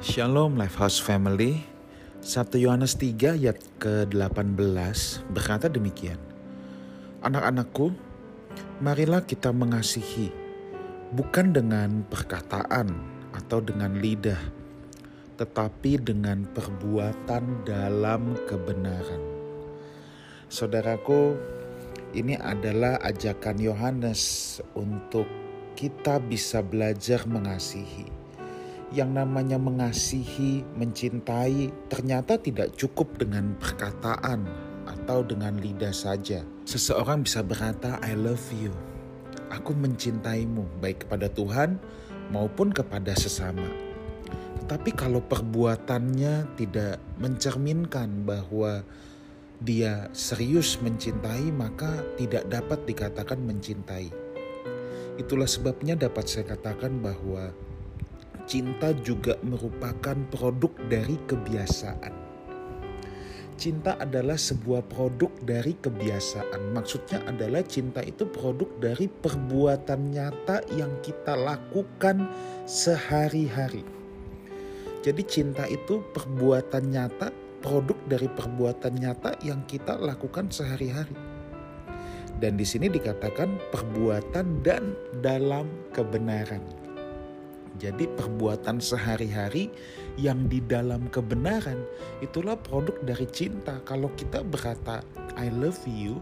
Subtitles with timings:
[0.00, 1.60] Shalom Lifehouse Family.
[2.24, 4.56] Sabtu Yohanes 3 ayat ke-18
[5.28, 6.16] berkata demikian.
[7.20, 7.92] Anak-anakku,
[8.80, 10.32] marilah kita mengasihi
[11.12, 12.96] bukan dengan perkataan
[13.36, 14.40] atau dengan lidah,
[15.36, 19.20] tetapi dengan perbuatan dalam kebenaran.
[20.48, 21.36] Saudaraku,
[22.16, 25.28] ini adalah ajakan Yohanes untuk
[25.76, 28.19] kita bisa belajar mengasihi
[28.90, 34.42] yang namanya mengasihi, mencintai, ternyata tidak cukup dengan perkataan
[34.90, 36.42] atau dengan lidah saja.
[36.66, 38.74] Seseorang bisa berkata, "I love you."
[39.50, 41.78] Aku mencintaimu, baik kepada Tuhan
[42.34, 43.66] maupun kepada sesama.
[44.62, 48.86] Tetapi kalau perbuatannya tidak mencerminkan bahwa
[49.60, 54.08] dia serius mencintai, maka tidak dapat dikatakan mencintai.
[55.18, 57.50] Itulah sebabnya dapat saya katakan bahwa
[58.50, 62.10] cinta juga merupakan produk dari kebiasaan.
[63.54, 66.74] Cinta adalah sebuah produk dari kebiasaan.
[66.74, 72.26] Maksudnya adalah cinta itu produk dari perbuatan nyata yang kita lakukan
[72.66, 73.86] sehari-hari.
[75.06, 77.30] Jadi cinta itu perbuatan nyata,
[77.62, 81.14] produk dari perbuatan nyata yang kita lakukan sehari-hari.
[82.42, 86.79] Dan di sini dikatakan perbuatan dan dalam kebenaran.
[87.78, 89.70] Jadi perbuatan sehari-hari
[90.18, 91.78] yang di dalam kebenaran
[92.18, 93.78] itulah produk dari cinta.
[93.86, 95.06] Kalau kita berkata
[95.38, 96.18] I love you,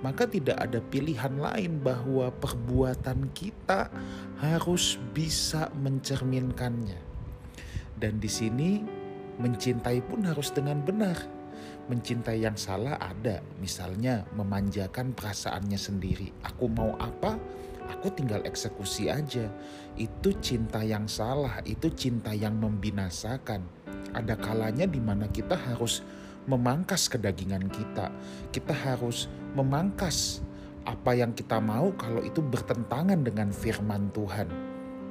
[0.00, 3.90] maka tidak ada pilihan lain bahwa perbuatan kita
[4.38, 6.98] harus bisa mencerminkannya.
[7.98, 8.82] Dan di sini
[9.42, 11.18] mencintai pun harus dengan benar.
[11.90, 16.30] Mencintai yang salah ada, misalnya memanjakan perasaannya sendiri.
[16.46, 17.36] Aku mau apa?
[17.88, 19.50] Aku tinggal eksekusi aja.
[19.98, 23.62] Itu cinta yang salah, itu cinta yang membinasakan.
[24.12, 26.04] Ada kalanya di mana kita harus
[26.46, 28.10] memangkas kedagingan kita.
[28.50, 30.42] Kita harus memangkas
[30.82, 34.50] apa yang kita mau kalau itu bertentangan dengan firman Tuhan.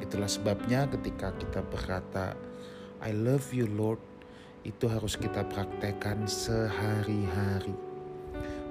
[0.03, 2.35] Itulah sebabnya ketika kita berkata,
[2.99, 4.01] I love you Lord,
[4.61, 7.73] itu harus kita praktekkan sehari-hari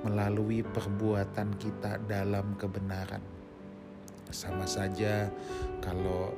[0.07, 3.40] melalui perbuatan kita dalam kebenaran.
[4.31, 5.27] Sama saja
[5.83, 6.35] kalau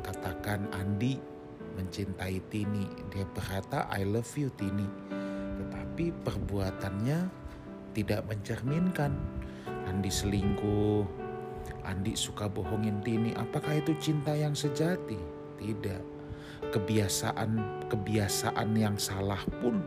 [0.00, 1.20] katakan Andi
[1.76, 4.86] mencintai Tini, dia berkata I love you Tini.
[5.60, 7.18] Tetapi perbuatannya
[7.94, 9.12] tidak mencerminkan.
[9.84, 11.04] Andi selingkuh,
[11.84, 13.36] Andi suka bohongin Tini.
[13.36, 15.20] Apakah itu cinta yang sejati?
[15.60, 16.02] Tidak.
[16.72, 19.84] Kebiasaan kebiasaan yang salah pun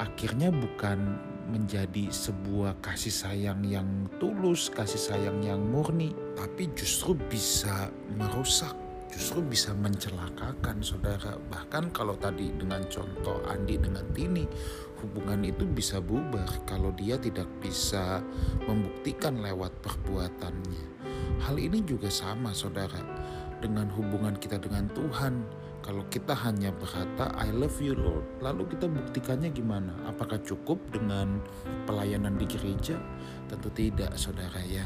[0.00, 1.20] akhirnya bukan
[1.52, 8.72] menjadi sebuah kasih sayang yang tulus, kasih sayang yang murni, tapi justru bisa merusak,
[9.12, 11.36] justru bisa mencelakakan saudara.
[11.52, 14.48] Bahkan kalau tadi dengan contoh Andi dengan Tini,
[15.04, 18.24] hubungan itu bisa bubar kalau dia tidak bisa
[18.64, 20.84] membuktikan lewat perbuatannya.
[21.44, 23.02] Hal ini juga sama saudara
[23.60, 28.86] dengan hubungan kita dengan Tuhan kalau kita hanya berkata I love you Lord, lalu kita
[28.86, 29.96] buktikannya gimana?
[30.04, 31.40] Apakah cukup dengan
[31.88, 33.00] pelayanan di gereja?
[33.48, 34.84] Tentu tidak, saudara ya.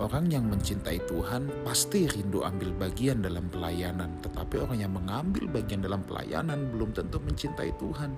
[0.00, 5.84] Orang yang mencintai Tuhan pasti rindu ambil bagian dalam pelayanan, tetapi orang yang mengambil bagian
[5.84, 8.16] dalam pelayanan belum tentu mencintai Tuhan.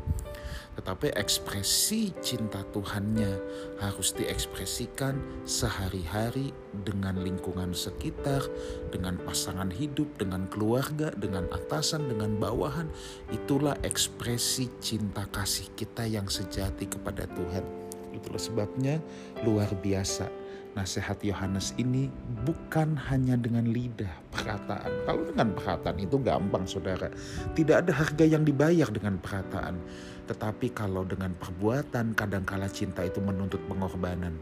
[0.78, 3.34] Tetapi ekspresi cinta Tuhannya
[3.82, 6.54] harus diekspresikan sehari-hari
[6.86, 8.46] dengan lingkungan sekitar,
[8.94, 12.86] dengan pasangan hidup, dengan keluarga, dengan atasan, dengan bawahan.
[13.34, 17.66] Itulah ekspresi cinta kasih kita yang sejati kepada Tuhan.
[18.14, 19.02] Itulah sebabnya
[19.42, 20.41] luar biasa
[20.72, 22.08] nasihat Yohanes ini
[22.48, 24.92] bukan hanya dengan lidah perkataan.
[25.04, 27.12] Kalau dengan perkataan itu gampang saudara.
[27.52, 29.76] Tidak ada harga yang dibayar dengan perkataan.
[30.24, 34.32] Tetapi kalau dengan perbuatan kadangkala cinta itu menuntut pengorbanan.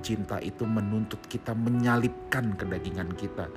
[0.00, 3.48] Cinta itu menuntut kita menyalipkan kedagingan kita.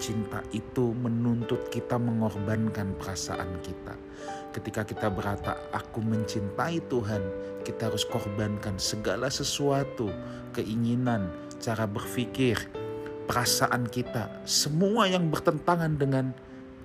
[0.00, 3.92] Cinta itu menuntut kita mengorbankan perasaan kita.
[4.48, 7.20] Ketika kita berkata, "Aku mencintai Tuhan,"
[7.68, 10.08] kita harus korbankan segala sesuatu,
[10.56, 11.28] keinginan,
[11.60, 12.56] cara berpikir,
[13.28, 16.32] perasaan kita, semua yang bertentangan dengan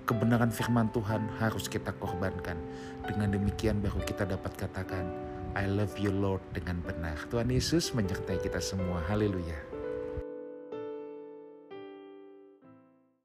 [0.06, 2.60] kebenaran firman Tuhan harus kita korbankan.
[3.08, 5.10] Dengan demikian baru kita dapat katakan,
[5.56, 7.16] I love you Lord dengan benar.
[7.32, 9.00] Tuhan Yesus menyertai kita semua.
[9.08, 9.75] Haleluya.